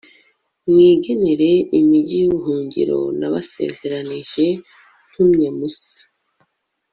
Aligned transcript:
nimwigenere 0.63 1.49
imigi 1.79 2.15
y'ubuhungiro 2.23 2.97
nabasezeranyije, 3.19 4.45
ntumye 5.09 5.49
musa 5.57 5.99